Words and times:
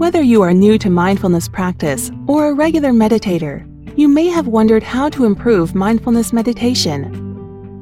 Whether 0.00 0.22
you 0.22 0.40
are 0.40 0.54
new 0.54 0.78
to 0.78 0.88
mindfulness 0.88 1.46
practice 1.46 2.10
or 2.26 2.48
a 2.48 2.54
regular 2.54 2.88
meditator, 2.88 3.66
you 3.98 4.08
may 4.08 4.28
have 4.28 4.46
wondered 4.46 4.82
how 4.82 5.10
to 5.10 5.26
improve 5.26 5.74
mindfulness 5.74 6.32
meditation. 6.32 7.10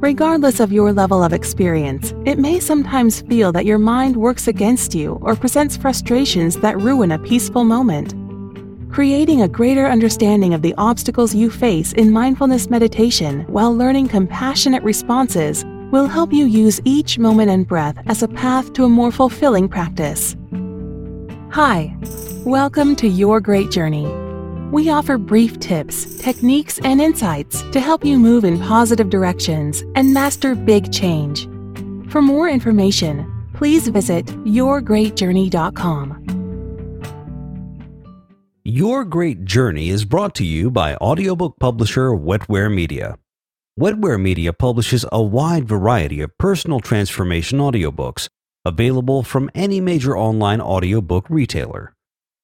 Regardless 0.01 0.59
of 0.59 0.73
your 0.73 0.93
level 0.93 1.23
of 1.23 1.33
experience, 1.33 2.13
it 2.27 2.37
may 2.37 2.59
sometimes 2.59 3.21
feel 3.21 3.53
that 3.53 3.67
your 3.67 3.79
mind 3.79 4.17
works 4.17 4.49
against 4.49 4.97
you 4.97 5.21
or 5.23 5.37
presents 5.37 5.77
frustrations 5.77 6.57
that 6.57 6.81
ruin 6.81 7.13
a 7.13 7.21
peaceful 7.21 7.63
moment. 7.63 8.17
Creating 8.93 9.43
a 9.43 9.49
greater 9.49 9.87
understanding 9.87 10.55
of 10.55 10.63
the 10.63 10.75
obstacles 10.77 11.37
you 11.37 11.49
face 11.49 11.93
in 11.93 12.11
mindfulness 12.11 12.69
meditation 12.69 13.43
while 13.43 13.73
learning 13.73 14.09
compassionate 14.09 14.83
responses 14.83 15.65
will 15.93 16.09
help 16.09 16.33
you 16.33 16.47
use 16.47 16.81
each 16.85 17.17
moment 17.17 17.49
and 17.49 17.69
breath 17.69 17.97
as 18.07 18.25
a 18.25 18.29
path 18.29 18.73
to 18.73 18.83
a 18.83 18.89
more 18.89 19.13
fulfilling 19.13 19.69
practice. 19.69 20.35
Hi, 21.51 21.97
welcome 22.45 22.95
to 22.97 23.09
Your 23.09 23.41
Great 23.41 23.71
Journey. 23.71 24.07
We 24.71 24.91
offer 24.91 25.17
brief 25.17 25.59
tips, 25.59 26.19
techniques, 26.19 26.79
and 26.85 27.01
insights 27.01 27.63
to 27.73 27.81
help 27.81 28.05
you 28.05 28.19
move 28.19 28.45
in 28.45 28.61
positive 28.61 29.09
directions 29.09 29.83
and 29.95 30.13
master 30.13 30.55
big 30.55 30.93
change. 30.93 31.49
For 32.11 32.21
more 32.21 32.51
information, 32.51 33.49
please 33.55 33.89
visit 33.89 34.27
yourgreatjourney.com. 34.27 36.27
Your 38.65 39.07
Great 39.07 39.47
Journey 39.47 39.89
is 39.89 40.05
brought 40.05 40.35
to 40.35 40.45
you 40.45 40.71
by 40.71 40.97
audiobook 40.97 41.59
publisher 41.59 42.11
Wetware 42.11 42.73
Media. 42.73 43.17
Wetware 43.81 44.21
Media 44.21 44.53
publishes 44.53 45.07
a 45.11 45.23
wide 45.23 45.67
variety 45.67 46.21
of 46.21 46.37
personal 46.37 46.81
transformation 46.81 47.59
audiobooks 47.59 48.29
available 48.69 49.23
from 49.23 49.51
any 49.55 49.81
major 49.81 50.17
online 50.17 50.61
audiobook 50.61 51.29
retailer. 51.29 51.95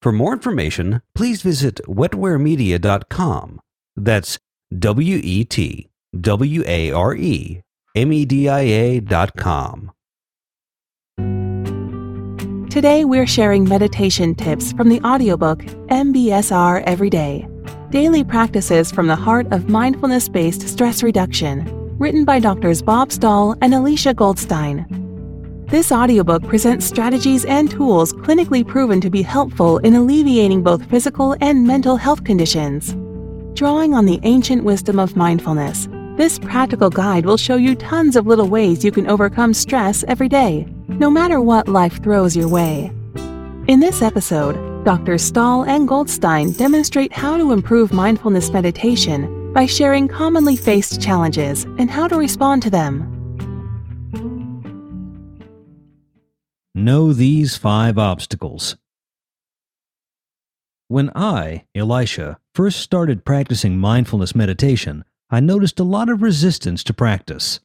For 0.02 0.12
more 0.12 0.33
information, 0.33 1.00
please 1.14 1.42
visit 1.42 1.80
wetwaremedia.com. 1.87 3.61
That's 3.97 4.39
W 4.78 5.20
E 5.22 5.45
T 5.45 5.89
W 6.20 6.64
A 6.67 6.91
R 6.91 7.14
E 7.14 7.62
M 7.95 8.12
E 8.12 8.25
D 8.25 8.48
I 8.48 8.61
A.com. 8.61 9.92
Today 12.69 13.05
we're 13.05 13.27
sharing 13.27 13.69
meditation 13.69 14.34
tips 14.34 14.72
from 14.72 14.89
the 14.89 15.00
audiobook 15.02 15.61
MBSR 15.61 16.83
Every 16.83 17.08
Day 17.08 17.47
Daily 17.91 18.25
Practices 18.25 18.91
from 18.91 19.06
the 19.06 19.14
Heart 19.14 19.52
of 19.52 19.69
Mindfulness 19.69 20.28
Based 20.28 20.69
Stress 20.69 21.05
Reduction, 21.05 21.64
written 21.97 22.25
by 22.25 22.41
Drs. 22.41 22.83
Bob 22.83 23.12
Stahl 23.12 23.56
and 23.62 23.72
Elisha 23.72 24.12
Goldstein. 24.12 25.03
This 25.75 25.91
audiobook 25.91 26.44
presents 26.44 26.86
strategies 26.86 27.44
and 27.44 27.69
tools 27.69 28.12
clinically 28.12 28.64
proven 28.64 29.00
to 29.00 29.11
be 29.11 29.22
helpful 29.22 29.78
in 29.78 29.97
alleviating 29.97 30.62
both 30.62 30.89
physical 30.89 31.34
and 31.41 31.67
mental 31.67 31.97
health 31.97 32.22
conditions. 32.22 32.94
Drawing 33.58 33.92
on 33.92 34.06
the 34.06 34.20
ancient 34.22 34.62
wisdom 34.62 35.00
of 35.00 35.17
mindfulness, 35.17 35.89
this 36.17 36.39
practical 36.39 36.91
guide 36.91 37.27
will 37.27 37.36
show 37.36 37.56
you 37.56 37.75
tons 37.75 38.14
of 38.14 38.28
little 38.28 38.47
ways 38.47 38.84
you 38.84 38.92
can 38.92 39.11
overcome 39.11 39.52
stress 39.52 40.05
every 40.06 40.28
day, 40.28 40.64
no 40.86 41.11
matter 41.11 41.41
what 41.41 41.67
life 41.67 42.00
throws 42.05 42.36
your 42.36 42.47
way. 42.47 42.92
In 43.67 43.80
this 43.80 44.00
episode, 44.00 44.84
Dr. 44.84 45.19
Stahl 45.19 45.64
and 45.64 45.89
Goldstein 45.89 46.52
demonstrate 46.52 47.12
how 47.12 47.36
to 47.36 47.50
improve 47.50 47.92
mindfulness 47.92 48.52
meditation 48.52 49.52
by 49.52 49.67
sharing 49.67 50.06
commonly 50.06 50.55
faced 50.55 51.02
challenges 51.02 51.64
and 51.64 51.91
how 51.91 52.06
to 52.06 52.17
respond 52.17 52.62
to 52.62 52.70
them. 52.70 53.14
Know 56.77 57.12
these 57.12 57.56
five 57.56 57.98
obstacles. 57.98 58.77
When 60.89 61.08
I, 61.14 61.67
Elisha, 61.72 62.41
first 62.53 62.80
started 62.80 63.25
practicing 63.25 63.78
mindfulness 63.78 64.34
meditation, 64.34 65.05
I 65.30 65.39
noticed 65.39 65.78
a 65.78 65.84
lot 65.84 66.08
of 66.08 66.20
resistance 66.20 66.83
to 66.85 66.92
practice. 66.92 67.61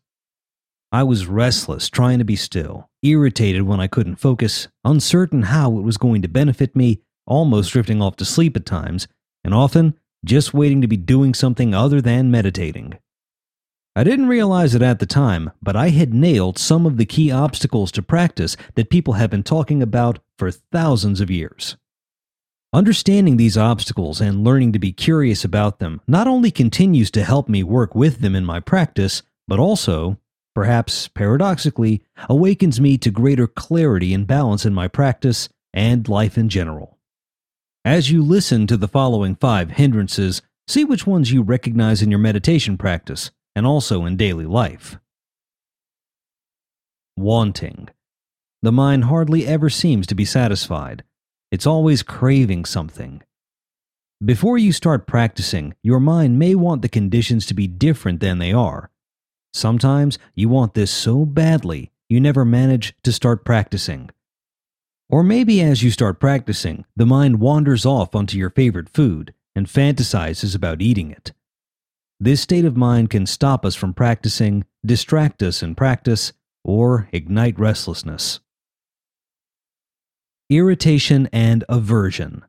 I 0.91 1.01
was 1.01 1.25
restless 1.25 1.89
trying 1.89 2.19
to 2.19 2.23
be 2.23 2.35
still, 2.35 2.87
irritated 3.01 3.63
when 3.63 3.79
I 3.79 3.87
couldn't 3.87 4.17
focus, 4.17 4.67
uncertain 4.85 5.41
how 5.41 5.79
it 5.79 5.81
was 5.81 5.97
going 5.97 6.21
to 6.21 6.27
benefit 6.27 6.75
me, 6.75 7.01
almost 7.25 7.71
drifting 7.71 8.03
off 8.03 8.15
to 8.17 8.25
sleep 8.25 8.55
at 8.55 8.65
times, 8.67 9.07
and 9.43 9.55
often 9.55 9.97
just 10.23 10.53
waiting 10.53 10.81
to 10.81 10.87
be 10.87 10.97
doing 10.97 11.33
something 11.33 11.73
other 11.73 11.99
than 11.99 12.29
meditating. 12.29 12.99
I 13.99 14.05
didn't 14.05 14.29
realize 14.29 14.75
it 14.75 14.81
at 14.81 14.99
the 14.99 15.05
time, 15.05 15.51
but 15.61 15.75
I 15.75 15.89
had 15.89 16.13
nailed 16.13 16.57
some 16.57 16.85
of 16.85 16.95
the 16.95 17.05
key 17.05 17.31
obstacles 17.31 17.91
to 17.91 18.01
practice 18.01 18.55
that 18.75 18.89
people 18.89 19.15
have 19.15 19.29
been 19.29 19.43
talking 19.43 19.83
about 19.83 20.19
for 20.37 20.51
thousands 20.51 21.19
of 21.19 21.29
years. 21.29 21.75
Understanding 22.71 23.35
these 23.35 23.57
obstacles 23.57 24.21
and 24.21 24.41
learning 24.41 24.71
to 24.71 24.79
be 24.79 24.93
curious 24.93 25.43
about 25.43 25.79
them 25.79 25.99
not 26.07 26.29
only 26.29 26.49
continues 26.49 27.11
to 27.11 27.25
help 27.25 27.49
me 27.49 27.61
work 27.61 27.93
with 27.93 28.21
them 28.21 28.37
in 28.37 28.45
my 28.45 28.61
practice, 28.61 29.21
but 29.49 29.59
also, 29.59 30.17
perhaps 30.55 31.09
paradoxically, 31.09 32.01
awakens 32.29 32.79
me 32.79 32.97
to 32.97 33.11
greater 33.11 33.47
clarity 33.47 34.13
and 34.13 34.25
balance 34.25 34.65
in 34.65 34.73
my 34.73 34.87
practice 34.87 35.49
and 35.73 36.07
life 36.07 36.37
in 36.37 36.47
general. 36.47 36.97
As 37.83 38.09
you 38.09 38.23
listen 38.23 38.65
to 38.67 38.77
the 38.77 38.87
following 38.87 39.35
five 39.35 39.71
hindrances, 39.71 40.41
see 40.69 40.85
which 40.85 41.05
ones 41.05 41.33
you 41.33 41.41
recognize 41.41 42.01
in 42.01 42.09
your 42.09 42.19
meditation 42.19 42.77
practice 42.77 43.31
and 43.59 43.67
also 43.67 44.05
in 44.05 44.15
daily 44.15 44.45
life. 44.45 44.97
Wanting. 47.17 47.89
The 48.61 48.71
mind 48.71 49.03
hardly 49.03 49.45
ever 49.45 49.69
seems 49.69 50.07
to 50.07 50.15
be 50.15 50.23
satisfied. 50.23 51.03
It's 51.51 51.67
always 51.67 52.01
craving 52.01 52.63
something. 52.63 53.21
Before 54.23 54.57
you 54.57 54.71
start 54.71 55.07
practicing, 55.07 55.75
your 55.83 55.99
mind 55.99 56.39
may 56.39 56.55
want 56.55 56.81
the 56.81 56.87
conditions 56.87 57.45
to 57.47 57.53
be 57.53 57.67
different 57.67 58.21
than 58.21 58.39
they 58.39 58.53
are. 58.53 58.91
Sometimes 59.53 60.17
you 60.35 60.47
want 60.47 60.73
this 60.73 60.89
so 60.89 61.25
badly, 61.25 61.91
you 62.07 62.21
never 62.21 62.45
manage 62.45 62.95
to 63.03 63.11
start 63.11 63.43
practicing. 63.43 64.09
Or 65.09 65.21
maybe 65.21 65.61
as 65.61 65.83
you 65.83 65.91
start 65.91 66.21
practicing, 66.21 66.85
the 66.95 67.05
mind 67.05 67.41
wanders 67.41 67.85
off 67.85 68.15
onto 68.15 68.37
your 68.37 68.51
favorite 68.51 68.87
food 68.87 69.33
and 69.53 69.67
fantasizes 69.67 70.55
about 70.55 70.81
eating 70.81 71.11
it. 71.11 71.33
This 72.19 72.41
state 72.41 72.65
of 72.65 72.75
mind 72.75 73.09
can 73.09 73.25
stop 73.25 73.65
us 73.65 73.75
from 73.75 73.93
practicing, 73.93 74.65
distract 74.85 75.41
us 75.41 75.63
in 75.63 75.75
practice, 75.75 76.33
or 76.65 77.07
ignite 77.13 77.57
restlessness. 77.57 78.41
Irritation 80.49 81.29
and 81.31 81.63
aversion. 81.69 82.43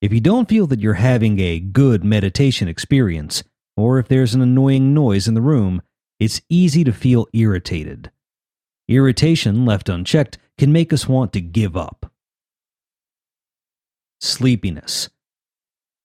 If 0.00 0.12
you 0.12 0.20
don't 0.20 0.48
feel 0.48 0.68
that 0.68 0.78
you're 0.78 0.94
having 0.94 1.40
a 1.40 1.58
good 1.58 2.04
meditation 2.04 2.68
experience, 2.68 3.42
or 3.76 3.98
if 3.98 4.06
there's 4.06 4.34
an 4.34 4.42
annoying 4.42 4.94
noise 4.94 5.26
in 5.26 5.34
the 5.34 5.40
room, 5.40 5.82
it's 6.20 6.40
easy 6.48 6.84
to 6.84 6.92
feel 6.92 7.26
irritated. 7.32 8.12
Irritation, 8.86 9.66
left 9.66 9.88
unchecked, 9.88 10.38
can 10.56 10.72
make 10.72 10.92
us 10.92 11.08
want 11.08 11.32
to 11.32 11.40
give 11.40 11.76
up. 11.76 12.12
Sleepiness. 14.20 15.08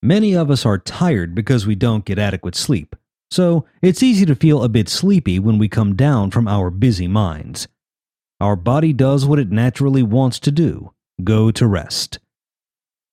Many 0.03 0.35
of 0.35 0.51
us 0.51 0.65
are 0.65 0.77
tired 0.77 1.33
because 1.33 1.65
we 1.65 1.75
don't 1.75 2.03
get 2.03 2.19
adequate 2.19 2.55
sleep, 2.55 2.93
so 3.31 3.63
it's 3.81 4.03
easy 4.03 4.25
to 4.25 4.35
feel 4.35 4.61
a 4.61 4.67
bit 4.67 4.89
sleepy 4.89 5.39
when 5.39 5.57
we 5.57 5.69
come 5.69 5.95
down 5.95 6.29
from 6.29 6.45
our 6.45 6.69
busy 6.69 7.07
minds. 7.07 7.69
Our 8.41 8.57
body 8.57 8.91
does 8.91 9.25
what 9.25 9.39
it 9.39 9.49
naturally 9.49 10.03
wants 10.03 10.39
to 10.41 10.51
do 10.51 10.91
go 11.23 11.51
to 11.51 11.65
rest. 11.65 12.19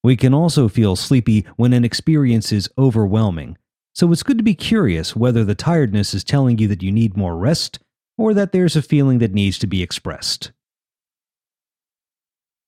We 0.03 0.17
can 0.17 0.35
also 0.35 0.69
feel 0.69 0.97
sleepy 0.97 1.47
when 1.55 1.73
an 1.73 1.85
experience 1.85 2.51
is 2.51 2.69
overwhelming, 2.77 3.57
so 3.95 4.11
it's 4.11 4.25
good 4.25 4.39
to 4.39 4.43
be 4.43 4.55
curious 4.55 5.15
whether 5.15 5.45
the 5.45 5.55
tiredness 5.55 6.13
is 6.13 6.25
telling 6.25 6.59
you 6.59 6.67
that 6.67 6.83
you 6.83 6.91
need 6.91 7.17
more 7.17 7.37
rest 7.37 7.79
or 8.19 8.35
that 8.35 8.51
there's 8.51 8.75
a 8.75 8.83
feeling 8.83 9.21
that 9.21 9.33
needs 9.33 9.61
to 9.61 9.69
be 9.69 9.81
expressed. 9.81 10.51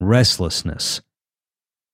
Restlessness. 0.00 1.00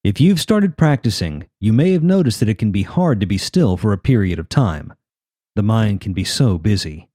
If 0.05 0.21
you've 0.21 0.41
started 0.41 0.77
practicing, 0.77 1.49
you 1.61 1.73
may 1.73 1.93
have 1.93 2.05
noticed 2.05 2.39
that 2.41 2.49
it 2.49 2.59
can 2.59 2.71
be 2.71 2.85
hard 2.85 3.19
to 3.21 3.27
be 3.27 3.37
still 3.37 3.77
for 3.77 3.93
a 3.93 3.99
period 3.99 4.39
of 4.39 4.49
time. 4.49 4.95
The 5.57 5.63
mind 5.63 6.01
can 6.01 6.13
be 6.13 6.25
so 6.25 6.57
busy. 6.57 7.09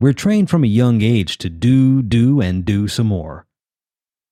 We're 0.00 0.12
trained 0.12 0.48
from 0.48 0.62
a 0.62 0.68
young 0.68 1.02
age 1.02 1.38
to 1.38 1.50
do, 1.50 2.02
do, 2.02 2.40
and 2.40 2.64
do 2.64 2.86
some 2.86 3.08
more. 3.08 3.46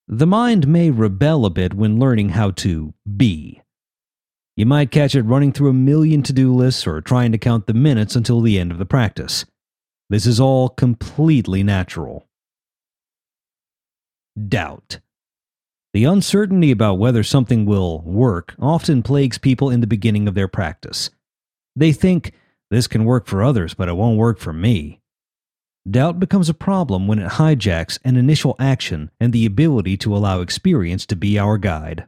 The 0.06 0.28
mind 0.28 0.68
may 0.68 0.90
rebel 0.90 1.44
a 1.44 1.50
bit 1.50 1.74
when 1.74 1.98
learning 1.98 2.30
how 2.30 2.52
to 2.52 2.94
be. 3.16 3.62
You 4.56 4.64
might 4.64 4.92
catch 4.92 5.16
it 5.16 5.22
running 5.22 5.52
through 5.52 5.70
a 5.70 5.74
million 5.74 6.22
to 6.22 6.32
do 6.32 6.54
lists 6.54 6.86
or 6.86 7.00
trying 7.00 7.32
to 7.32 7.38
count 7.38 7.66
the 7.66 7.74
minutes 7.74 8.14
until 8.14 8.40
the 8.40 8.60
end 8.60 8.70
of 8.70 8.78
the 8.78 8.86
practice. 8.86 9.44
This 10.08 10.24
is 10.24 10.38
all 10.38 10.68
completely 10.68 11.64
natural. 11.64 12.28
Doubt. 14.48 15.00
The 15.96 16.04
uncertainty 16.04 16.70
about 16.70 16.98
whether 16.98 17.22
something 17.22 17.64
will 17.64 18.02
work 18.02 18.54
often 18.58 19.02
plagues 19.02 19.38
people 19.38 19.70
in 19.70 19.80
the 19.80 19.86
beginning 19.86 20.28
of 20.28 20.34
their 20.34 20.46
practice. 20.46 21.08
They 21.74 21.90
think, 21.92 22.32
this 22.70 22.86
can 22.86 23.06
work 23.06 23.26
for 23.26 23.42
others, 23.42 23.72
but 23.72 23.88
it 23.88 23.96
won't 23.96 24.18
work 24.18 24.38
for 24.38 24.52
me. 24.52 25.00
Doubt 25.90 26.20
becomes 26.20 26.50
a 26.50 26.52
problem 26.52 27.06
when 27.06 27.18
it 27.18 27.30
hijacks 27.30 27.98
an 28.04 28.18
initial 28.18 28.56
action 28.58 29.10
and 29.18 29.32
the 29.32 29.46
ability 29.46 29.96
to 29.96 30.14
allow 30.14 30.42
experience 30.42 31.06
to 31.06 31.16
be 31.16 31.38
our 31.38 31.56
guide. 31.56 32.04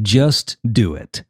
Just 0.00 0.56
do 0.66 0.94
it. 0.94 1.24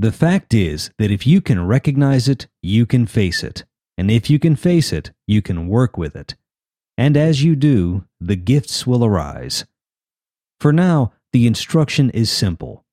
The 0.00 0.10
fact 0.10 0.52
is 0.52 0.90
that 0.98 1.12
if 1.12 1.24
you 1.24 1.40
can 1.40 1.64
recognize 1.64 2.26
it, 2.26 2.48
you 2.62 2.84
can 2.84 3.06
face 3.06 3.44
it. 3.44 3.64
And 4.00 4.10
if 4.10 4.30
you 4.30 4.38
can 4.38 4.56
face 4.56 4.94
it, 4.94 5.10
you 5.26 5.42
can 5.42 5.68
work 5.68 5.98
with 5.98 6.16
it. 6.16 6.34
And 6.96 7.18
as 7.18 7.42
you 7.42 7.54
do, 7.54 8.06
the 8.18 8.34
gifts 8.34 8.86
will 8.86 9.04
arise. 9.04 9.66
For 10.58 10.72
now, 10.72 11.12
the 11.34 11.46
instruction 11.46 12.08
is 12.08 12.30
simple. 12.30 12.86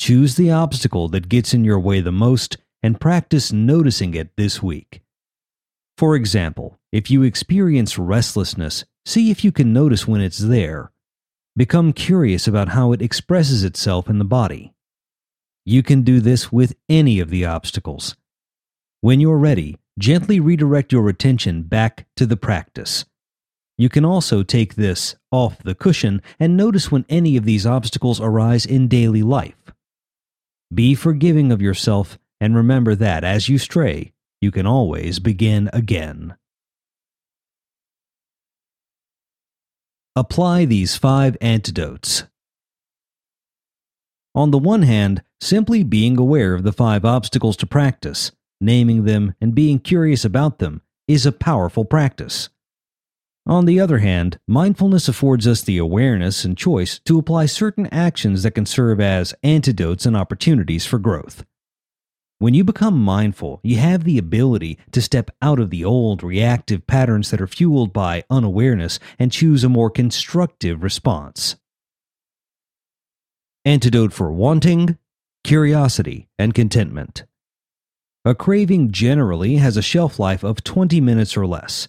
Choose 0.00 0.34
the 0.34 0.50
obstacle 0.50 1.06
that 1.10 1.28
gets 1.28 1.54
in 1.54 1.64
your 1.64 1.78
way 1.78 2.00
the 2.00 2.10
most 2.10 2.56
and 2.82 3.00
practice 3.00 3.52
noticing 3.52 4.14
it 4.14 4.36
this 4.36 4.60
week. 4.60 5.02
For 5.96 6.16
example, 6.16 6.80
if 6.90 7.08
you 7.08 7.22
experience 7.22 7.96
restlessness, 7.96 8.84
see 9.06 9.30
if 9.30 9.44
you 9.44 9.52
can 9.52 9.72
notice 9.72 10.08
when 10.08 10.20
it's 10.20 10.38
there. 10.38 10.90
Become 11.56 11.92
curious 11.92 12.48
about 12.48 12.70
how 12.70 12.90
it 12.90 13.00
expresses 13.00 13.62
itself 13.62 14.10
in 14.10 14.18
the 14.18 14.24
body. 14.24 14.74
You 15.64 15.84
can 15.84 16.02
do 16.02 16.18
this 16.18 16.50
with 16.50 16.74
any 16.88 17.20
of 17.20 17.30
the 17.30 17.44
obstacles. 17.44 18.16
When 19.02 19.20
you're 19.20 19.38
ready, 19.38 19.78
gently 19.98 20.40
redirect 20.40 20.92
your 20.92 21.08
attention 21.08 21.62
back 21.62 22.06
to 22.16 22.26
the 22.26 22.36
practice. 22.36 23.04
You 23.78 23.88
can 23.88 24.04
also 24.04 24.42
take 24.42 24.74
this 24.74 25.16
off 25.30 25.58
the 25.62 25.74
cushion 25.74 26.22
and 26.38 26.56
notice 26.56 26.90
when 26.90 27.04
any 27.08 27.36
of 27.36 27.44
these 27.44 27.66
obstacles 27.66 28.20
arise 28.20 28.64
in 28.66 28.88
daily 28.88 29.22
life. 29.22 29.72
Be 30.72 30.94
forgiving 30.94 31.52
of 31.52 31.60
yourself 31.60 32.18
and 32.40 32.56
remember 32.56 32.94
that 32.94 33.24
as 33.24 33.48
you 33.48 33.58
stray, 33.58 34.12
you 34.40 34.50
can 34.50 34.66
always 34.66 35.18
begin 35.18 35.70
again. 35.72 36.36
Apply 40.14 40.64
these 40.64 40.96
five 40.96 41.36
antidotes. 41.40 42.24
On 44.34 44.50
the 44.50 44.58
one 44.58 44.82
hand, 44.82 45.22
simply 45.40 45.82
being 45.82 46.18
aware 46.18 46.54
of 46.54 46.62
the 46.62 46.72
five 46.72 47.04
obstacles 47.04 47.56
to 47.58 47.66
practice, 47.66 48.32
naming 48.62 49.04
them, 49.04 49.34
and 49.40 49.54
being 49.54 49.78
curious 49.78 50.24
about 50.24 50.58
them 50.58 50.80
is 51.06 51.26
a 51.26 51.32
powerful 51.32 51.84
practice. 51.84 52.48
On 53.44 53.64
the 53.64 53.80
other 53.80 53.98
hand, 53.98 54.38
mindfulness 54.46 55.08
affords 55.08 55.48
us 55.48 55.62
the 55.62 55.78
awareness 55.78 56.44
and 56.44 56.56
choice 56.56 57.00
to 57.00 57.18
apply 57.18 57.46
certain 57.46 57.86
actions 57.88 58.44
that 58.44 58.52
can 58.52 58.66
serve 58.66 59.00
as 59.00 59.34
antidotes 59.42 60.06
and 60.06 60.16
opportunities 60.16 60.86
for 60.86 61.00
growth. 61.00 61.44
When 62.38 62.54
you 62.54 62.64
become 62.64 63.00
mindful, 63.00 63.60
you 63.62 63.76
have 63.76 64.04
the 64.04 64.18
ability 64.18 64.78
to 64.92 65.02
step 65.02 65.30
out 65.40 65.58
of 65.58 65.70
the 65.70 65.84
old 65.84 66.22
reactive 66.22 66.86
patterns 66.86 67.30
that 67.30 67.40
are 67.40 67.46
fueled 67.46 67.92
by 67.92 68.24
unawareness 68.30 68.98
and 69.18 69.30
choose 69.30 69.64
a 69.64 69.68
more 69.68 69.90
constructive 69.90 70.82
response. 70.82 71.56
Antidote 73.64 74.12
for 74.12 74.32
wanting, 74.32 74.98
curiosity, 75.44 76.28
and 76.36 76.52
contentment. 76.52 77.24
A 78.24 78.36
craving 78.36 78.92
generally 78.92 79.56
has 79.56 79.76
a 79.76 79.82
shelf 79.82 80.20
life 80.20 80.44
of 80.44 80.62
20 80.62 81.00
minutes 81.00 81.36
or 81.36 81.44
less. 81.44 81.88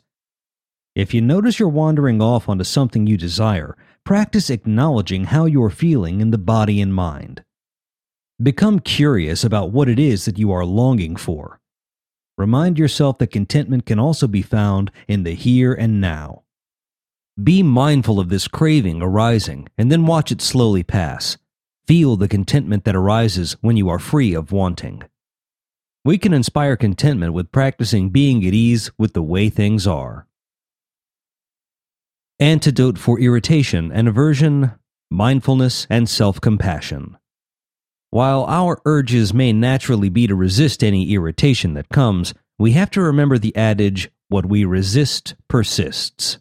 If 0.95 1.13
you 1.13 1.21
notice 1.21 1.59
you're 1.59 1.69
wandering 1.69 2.23
off 2.23 2.49
onto 2.49 2.63
something 2.63 3.05
you 3.05 3.17
desire, 3.17 3.77
practice 4.03 4.49
acknowledging 4.49 5.25
how 5.25 5.45
you're 5.45 5.69
feeling 5.69 6.21
in 6.21 6.31
the 6.31 6.39
body 6.39 6.81
and 6.81 6.91
mind. 6.91 7.43
Become 8.41 8.79
curious 8.79 9.43
about 9.43 9.69
what 9.69 9.87
it 9.87 9.99
is 9.99 10.25
that 10.25 10.39
you 10.39 10.51
are 10.51 10.65
longing 10.65 11.17
for. 11.17 11.59
Remind 12.35 12.79
yourself 12.79 13.19
that 13.19 13.27
contentment 13.27 13.85
can 13.85 13.99
also 13.99 14.27
be 14.27 14.41
found 14.41 14.89
in 15.07 15.21
the 15.21 15.35
here 15.35 15.71
and 15.71 16.01
now. 16.01 16.41
Be 17.43 17.61
mindful 17.61 18.19
of 18.19 18.29
this 18.29 18.47
craving 18.47 19.03
arising 19.03 19.67
and 19.77 19.91
then 19.91 20.07
watch 20.07 20.31
it 20.31 20.41
slowly 20.41 20.81
pass. 20.81 21.37
Feel 21.85 22.15
the 22.15 22.27
contentment 22.27 22.85
that 22.85 22.95
arises 22.95 23.55
when 23.61 23.77
you 23.77 23.87
are 23.87 23.99
free 23.99 24.33
of 24.33 24.51
wanting. 24.51 25.03
We 26.05 26.17
can 26.17 26.33
inspire 26.33 26.75
contentment 26.75 27.33
with 27.33 27.53
practicing 27.53 28.09
being 28.09 28.45
at 28.45 28.53
ease 28.53 28.91
with 28.97 29.13
the 29.13 29.23
way 29.23 29.49
things 29.49 29.87
are. 29.87 30.27
Antidote 32.41 32.97
for 32.97 33.17
irritation 33.21 33.89
and 33.89 34.09
aversion, 34.09 34.73
mindfulness, 35.09 35.87
and 35.89 36.09
self 36.09 36.41
compassion. 36.41 37.17
While 38.09 38.43
our 38.49 38.81
urges 38.85 39.33
may 39.33 39.53
naturally 39.53 40.09
be 40.09 40.27
to 40.27 40.35
resist 40.35 40.83
any 40.83 41.13
irritation 41.13 41.73
that 41.75 41.87
comes, 41.87 42.33
we 42.59 42.73
have 42.73 42.91
to 42.91 43.01
remember 43.01 43.37
the 43.37 43.55
adage, 43.55 44.11
what 44.27 44.45
we 44.45 44.65
resist 44.65 45.35
persists. 45.47 46.37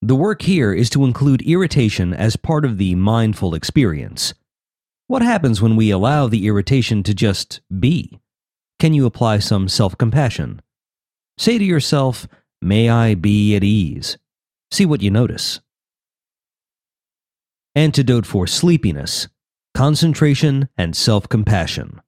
The 0.00 0.14
work 0.14 0.42
here 0.42 0.72
is 0.72 0.88
to 0.90 1.04
include 1.04 1.42
irritation 1.42 2.14
as 2.14 2.36
part 2.36 2.64
of 2.64 2.78
the 2.78 2.94
mindful 2.94 3.52
experience. 3.52 4.32
What 5.08 5.22
happens 5.22 5.60
when 5.60 5.74
we 5.74 5.90
allow 5.90 6.28
the 6.28 6.46
irritation 6.46 7.02
to 7.02 7.12
just 7.12 7.60
be? 7.80 8.20
Can 8.80 8.92
you 8.92 9.06
apply 9.06 9.38
some 9.38 9.68
self 9.68 9.96
compassion? 9.96 10.60
Say 11.38 11.58
to 11.58 11.64
yourself, 11.64 12.26
May 12.60 12.90
I 12.90 13.14
be 13.14 13.54
at 13.54 13.62
ease. 13.62 14.18
See 14.72 14.84
what 14.84 15.02
you 15.02 15.12
notice. 15.12 15.60
Antidote 17.76 18.26
for 18.26 18.48
sleepiness 18.48 19.28
concentration, 19.74 20.68
and 20.76 20.94
self 20.96 21.28
compassion. 21.28 22.00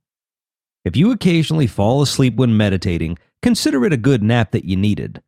If 0.85 0.97
you 0.97 1.13
occasionally 1.13 1.67
fall 1.67 2.03
asleep 2.03 2.37
when 2.37 2.57
meditating, 2.57 3.19
consider 3.41 3.85
it 3.85 3.93
a 3.93 3.97
good 3.97 4.23
nap 4.23 4.51
that 4.53 4.65
you 4.65 4.77
needed. 4.77 5.23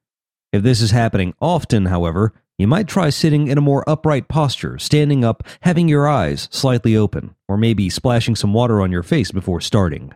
If 0.52 0.62
this 0.62 0.80
is 0.80 0.90
happening 0.90 1.34
often, 1.40 1.86
however, 1.86 2.32
you 2.58 2.66
might 2.66 2.86
try 2.86 3.10
sitting 3.10 3.48
in 3.48 3.58
a 3.58 3.62
more 3.62 3.88
upright 3.88 4.28
posture, 4.28 4.78
standing 4.78 5.24
up, 5.24 5.42
having 5.60 5.88
your 5.88 6.06
eyes 6.06 6.48
slightly 6.52 6.96
open, 6.96 7.34
or 7.48 7.56
maybe 7.56 7.90
splashing 7.90 8.36
some 8.36 8.52
water 8.52 8.80
on 8.80 8.92
your 8.92 9.02
face 9.02 9.32
before 9.32 9.60
starting. 9.60 10.12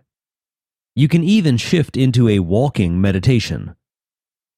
You 0.94 1.08
can 1.08 1.22
even 1.22 1.56
shift 1.56 1.96
into 1.96 2.28
a 2.28 2.40
walking 2.40 3.00
meditation. 3.00 3.74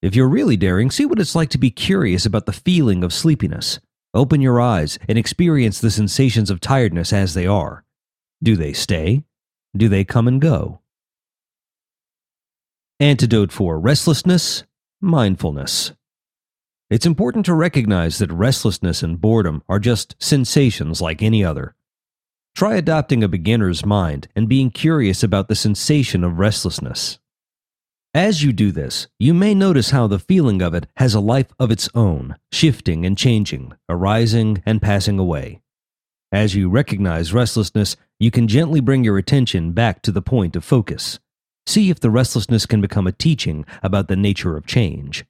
If 0.01 0.15
you're 0.15 0.27
really 0.27 0.57
daring, 0.57 0.89
see 0.89 1.05
what 1.05 1.19
it's 1.19 1.35
like 1.35 1.49
to 1.49 1.59
be 1.59 1.69
curious 1.69 2.25
about 2.25 2.47
the 2.47 2.53
feeling 2.53 3.03
of 3.03 3.13
sleepiness. 3.13 3.79
Open 4.13 4.41
your 4.41 4.59
eyes 4.59 4.97
and 5.07 5.17
experience 5.17 5.79
the 5.79 5.91
sensations 5.91 6.49
of 6.49 6.59
tiredness 6.59 7.13
as 7.13 7.33
they 7.33 7.45
are. 7.45 7.83
Do 8.41 8.55
they 8.55 8.73
stay? 8.73 9.23
Do 9.77 9.87
they 9.87 10.03
come 10.03 10.27
and 10.27 10.41
go? 10.41 10.81
Antidote 12.99 13.51
for 13.51 13.79
restlessness, 13.79 14.63
mindfulness. 14.99 15.93
It's 16.89 17.05
important 17.05 17.45
to 17.45 17.53
recognize 17.53 18.17
that 18.17 18.31
restlessness 18.33 19.01
and 19.01 19.21
boredom 19.21 19.63
are 19.69 19.79
just 19.79 20.15
sensations 20.19 21.01
like 21.01 21.21
any 21.21 21.45
other. 21.45 21.73
Try 22.55 22.75
adopting 22.75 23.23
a 23.23 23.27
beginner's 23.27 23.85
mind 23.85 24.27
and 24.35 24.47
being 24.47 24.69
curious 24.69 25.23
about 25.23 25.47
the 25.47 25.55
sensation 25.55 26.23
of 26.23 26.39
restlessness. 26.39 27.19
As 28.13 28.43
you 28.43 28.51
do 28.51 28.71
this, 28.71 29.07
you 29.19 29.33
may 29.33 29.55
notice 29.55 29.91
how 29.91 30.07
the 30.07 30.19
feeling 30.19 30.61
of 30.61 30.73
it 30.73 30.85
has 30.97 31.13
a 31.13 31.21
life 31.21 31.47
of 31.57 31.71
its 31.71 31.87
own, 31.95 32.35
shifting 32.51 33.05
and 33.05 33.17
changing, 33.17 33.73
arising 33.87 34.61
and 34.65 34.81
passing 34.81 35.17
away. 35.17 35.61
As 36.31 36.55
you 36.55 36.69
recognize 36.69 37.33
restlessness, 37.33 37.95
you 38.19 38.31
can 38.31 38.47
gently 38.47 38.79
bring 38.79 39.03
your 39.03 39.17
attention 39.17 39.71
back 39.71 40.01
to 40.01 40.11
the 40.11 40.21
point 40.21 40.55
of 40.55 40.63
focus. 40.63 41.19
See 41.65 41.89
if 41.89 41.99
the 41.99 42.09
restlessness 42.09 42.65
can 42.65 42.81
become 42.81 43.07
a 43.07 43.11
teaching 43.11 43.65
about 43.81 44.07
the 44.07 44.15
nature 44.15 44.57
of 44.57 44.65
change. 44.65 45.25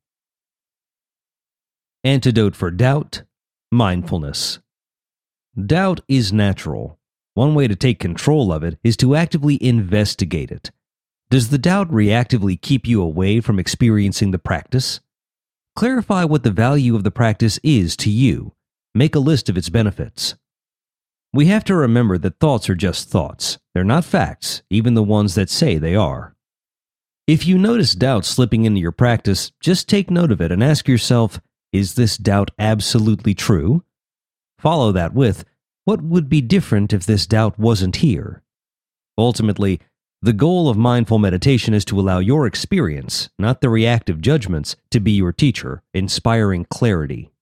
Antidote 2.04 2.56
for 2.56 2.72
doubt 2.72 3.24
mindfulness. 3.72 4.60
Doubt 5.56 6.02
is 6.08 6.34
natural. 6.34 6.98
One 7.34 7.56
way 7.56 7.68
to 7.68 7.76
take 7.76 8.00
control 8.00 8.52
of 8.52 8.64
it 8.64 8.78
is 8.84 8.98
to 8.98 9.16
actively 9.16 9.62
investigate 9.64 10.52
it 10.52 10.72
does 11.32 11.48
the 11.48 11.58
doubt 11.58 11.90
reactively 11.90 12.62
keep 12.62 12.86
you 12.86 13.02
away 13.02 13.40
from 13.40 13.58
experiencing 13.58 14.32
the 14.32 14.38
practice? 14.38 15.00
Clarify 15.78 16.26
what 16.26 16.44
the 16.44 16.52
value 16.52 16.94
of 16.94 17.06
the 17.06 17.10
practice 17.10 17.58
is 17.64 17.96
to 17.96 18.10
you. 18.10 18.52
Make 18.94 19.16
a 19.16 19.20
list 19.20 19.48
of 19.48 19.58
its 19.58 19.70
benefits. 19.70 20.36
We 21.32 21.46
have 21.46 21.64
to 21.64 21.74
remember 21.74 22.18
that 22.18 22.42
thoughts 22.42 22.70
are 22.70 22.76
just 22.76 23.08
thoughts. 23.08 23.60
They're 23.74 23.86
not 23.86 24.04
facts, 24.04 24.62
even 24.70 24.94
the 24.94 25.02
ones 25.02 25.36
that 25.36 25.50
say 25.50 25.78
they 25.78 25.96
are. 25.96 26.36
If 27.28 27.48
you 27.48 27.58
notice 27.58 27.96
doubt 27.96 28.26
slipping 28.26 28.66
into 28.66 28.82
your 28.82 28.92
practice, 28.92 29.54
just 29.62 29.88
take 29.88 30.12
note 30.12 30.34
of 30.34 30.42
it 30.42 30.52
and 30.52 30.62
ask 30.62 30.86
yourself 30.90 31.40
is 31.72 31.94
this 31.94 32.18
doubt 32.18 32.52
absolutely 32.60 33.34
true? 33.34 33.86
Follow 34.60 34.92
that 34.92 35.14
with 35.14 35.46
what 35.92 36.02
would 36.02 36.30
be 36.30 36.40
different 36.40 36.94
if 36.94 37.06
this 37.06 37.28
doubt 37.28 37.60
wasn't 37.60 37.98
here? 37.98 38.42
Ultimately, 39.18 39.82
the 40.22 40.32
goal 40.32 40.70
of 40.70 40.78
mindful 40.78 41.20
meditation 41.20 41.74
is 41.74 41.84
to 41.84 42.00
allow 42.00 42.20
your 42.20 42.48
experience, 42.48 43.30
not 43.38 43.60
the 43.60 43.68
reactive 43.68 44.22
judgments, 44.22 44.78
to 44.92 45.02
be 45.02 45.12
your 45.12 45.34
teacher, 45.34 45.84
inspiring 45.94 46.64
clarity. 46.64 47.34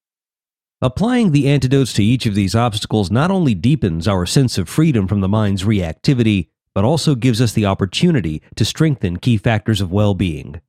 Applying 0.82 1.30
the 1.30 1.48
antidotes 1.48 1.94
to 1.94 2.04
each 2.04 2.26
of 2.26 2.34
these 2.34 2.56
obstacles 2.56 3.12
not 3.12 3.30
only 3.30 3.54
deepens 3.54 4.08
our 4.08 4.26
sense 4.26 4.58
of 4.58 4.68
freedom 4.68 5.08
from 5.08 5.22
the 5.22 5.30
mind's 5.30 5.64
reactivity, 5.64 6.48
but 6.74 6.84
also 6.84 7.14
gives 7.14 7.40
us 7.40 7.54
the 7.54 7.68
opportunity 7.68 8.42
to 8.56 8.66
strengthen 8.66 9.18
key 9.18 9.38
factors 9.38 9.80
of 9.80 9.92
well 9.92 10.16
being. 10.16 10.60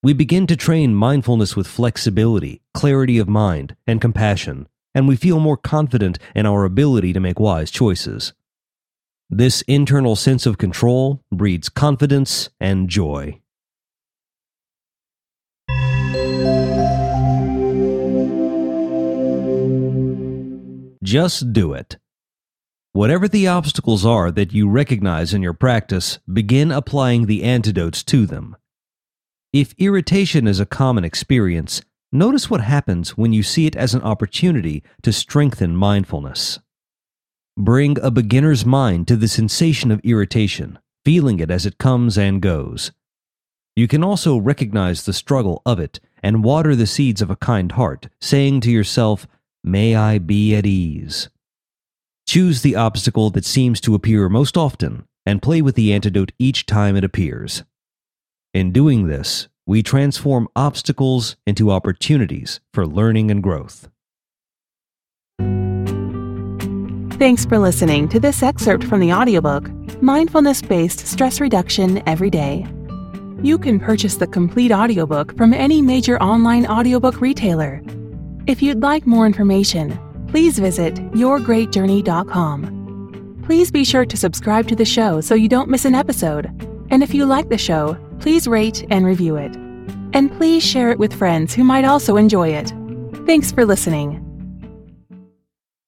We 0.00 0.12
begin 0.12 0.46
to 0.46 0.54
train 0.54 0.94
mindfulness 0.94 1.56
with 1.56 1.66
flexibility, 1.66 2.62
clarity 2.72 3.18
of 3.18 3.28
mind, 3.28 3.74
and 3.84 4.00
compassion, 4.00 4.68
and 4.94 5.08
we 5.08 5.16
feel 5.16 5.40
more 5.40 5.56
confident 5.56 6.18
in 6.34 6.46
our 6.46 6.64
ability 6.64 7.12
to 7.12 7.20
make 7.20 7.40
wise 7.40 7.70
choices. 7.70 8.32
This 9.28 9.62
internal 9.62 10.16
sense 10.16 10.46
of 10.46 10.58
control 10.58 11.22
breeds 11.32 11.68
confidence 11.68 12.50
and 12.60 12.88
joy. 12.88 13.40
Just 21.02 21.52
do 21.52 21.72
it. 21.74 21.98
Whatever 22.92 23.28
the 23.28 23.48
obstacles 23.48 24.06
are 24.06 24.30
that 24.30 24.52
you 24.52 24.68
recognize 24.68 25.34
in 25.34 25.42
your 25.42 25.52
practice, 25.52 26.18
begin 26.32 26.70
applying 26.70 27.26
the 27.26 27.42
antidotes 27.42 28.02
to 28.04 28.24
them. 28.24 28.56
If 29.52 29.74
irritation 29.78 30.46
is 30.46 30.60
a 30.60 30.66
common 30.66 31.04
experience, 31.04 31.82
notice 32.14 32.48
what 32.48 32.62
happens 32.62 33.18
when 33.18 33.32
you 33.32 33.42
see 33.42 33.66
it 33.66 33.76
as 33.76 33.92
an 33.92 34.02
opportunity 34.02 34.82
to 35.02 35.12
strengthen 35.12 35.76
mindfulness. 35.76 36.60
Bring 37.56 37.98
a 38.00 38.10
beginner's 38.10 38.64
mind 38.64 39.06
to 39.08 39.16
the 39.16 39.28
sensation 39.28 39.90
of 39.90 40.00
irritation, 40.04 40.78
feeling 41.04 41.40
it 41.40 41.50
as 41.50 41.66
it 41.66 41.78
comes 41.78 42.16
and 42.16 42.40
goes. 42.40 42.92
You 43.76 43.88
can 43.88 44.02
also 44.02 44.38
recognize 44.38 45.02
the 45.02 45.12
struggle 45.12 45.60
of 45.66 45.78
it 45.78 46.00
and 46.22 46.44
water 46.44 46.74
the 46.74 46.86
seeds 46.86 47.20
of 47.20 47.30
a 47.30 47.36
kind 47.36 47.72
heart, 47.72 48.08
saying 48.20 48.60
to 48.62 48.70
yourself, 48.70 49.26
May 49.62 49.96
I 49.96 50.18
be 50.18 50.54
at 50.54 50.64
ease. 50.64 51.28
Choose 52.26 52.62
the 52.62 52.76
obstacle 52.76 53.30
that 53.30 53.44
seems 53.44 53.80
to 53.82 53.94
appear 53.94 54.28
most 54.28 54.56
often 54.56 55.06
and 55.26 55.42
play 55.42 55.60
with 55.62 55.74
the 55.74 55.92
antidote 55.92 56.32
each 56.38 56.66
time 56.66 56.96
it 56.96 57.04
appears. 57.04 57.64
In 58.52 58.72
doing 58.72 59.06
this, 59.06 59.48
we 59.66 59.82
transform 59.82 60.48
obstacles 60.54 61.36
into 61.46 61.70
opportunities 61.70 62.60
for 62.72 62.86
learning 62.86 63.30
and 63.30 63.42
growth. 63.42 63.88
Thanks 67.18 67.44
for 67.44 67.58
listening 67.58 68.08
to 68.08 68.18
this 68.18 68.42
excerpt 68.42 68.84
from 68.84 69.00
the 69.00 69.12
audiobook 69.12 69.70
Mindfulness 70.02 70.60
Based 70.60 71.06
Stress 71.06 71.40
Reduction 71.40 72.06
Every 72.08 72.28
Day. 72.28 72.66
You 73.42 73.58
can 73.58 73.78
purchase 73.78 74.16
the 74.16 74.26
complete 74.26 74.72
audiobook 74.72 75.36
from 75.36 75.54
any 75.54 75.80
major 75.80 76.20
online 76.22 76.66
audiobook 76.66 77.20
retailer. 77.20 77.82
If 78.46 78.62
you'd 78.62 78.80
like 78.80 79.06
more 79.06 79.26
information, 79.26 79.98
please 80.28 80.58
visit 80.58 80.94
yourgreatjourney.com. 81.12 83.42
Please 83.46 83.70
be 83.70 83.84
sure 83.84 84.06
to 84.06 84.16
subscribe 84.16 84.66
to 84.68 84.76
the 84.76 84.84
show 84.84 85.20
so 85.20 85.34
you 85.34 85.48
don't 85.48 85.70
miss 85.70 85.84
an 85.84 85.94
episode. 85.94 86.46
And 86.90 87.02
if 87.02 87.14
you 87.14 87.26
like 87.26 87.48
the 87.48 87.58
show, 87.58 87.96
please 88.20 88.46
rate 88.46 88.86
and 88.90 89.04
review 89.04 89.36
it. 89.36 89.54
And 90.14 90.30
please 90.36 90.62
share 90.62 90.90
it 90.90 90.98
with 90.98 91.12
friends 91.12 91.54
who 91.54 91.64
might 91.64 91.84
also 91.84 92.16
enjoy 92.16 92.48
it. 92.50 92.72
Thanks 93.26 93.50
for 93.50 93.64
listening. 93.64 94.20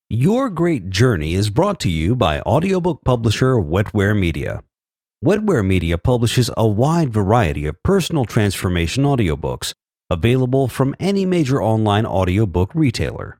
Your 0.08 0.50
Great 0.50 0.90
Journey 0.90 1.34
is 1.34 1.50
brought 1.50 1.80
to 1.80 1.90
you 1.90 2.14
by 2.14 2.40
audiobook 2.40 3.02
publisher 3.04 3.54
Wetware 3.54 4.18
Media. 4.18 4.62
Wetware 5.24 5.66
Media 5.66 5.98
publishes 5.98 6.50
a 6.56 6.66
wide 6.66 7.12
variety 7.12 7.66
of 7.66 7.82
personal 7.82 8.24
transformation 8.24 9.04
audiobooks 9.04 9.72
available 10.08 10.68
from 10.68 10.94
any 11.00 11.26
major 11.26 11.60
online 11.60 12.06
audiobook 12.06 12.72
retailer. 12.74 13.38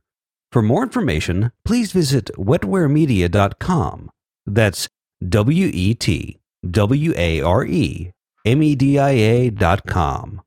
For 0.51 0.61
more 0.61 0.83
information, 0.83 1.51
please 1.63 1.91
visit 1.91 2.31
wetwaremedia.com. 2.37 4.09
That's 4.45 4.87
W 5.27 5.71
E 5.73 5.93
T 5.93 6.39
W 6.69 7.13
A 7.15 7.41
R 7.41 7.65
E 7.65 8.11
M 8.45 8.63
E 8.63 8.75
D 8.75 8.99
I 8.99 9.49
A.com. 9.49 10.46